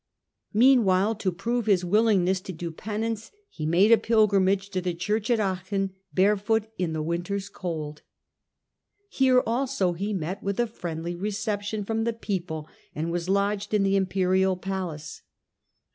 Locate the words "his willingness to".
1.67-2.51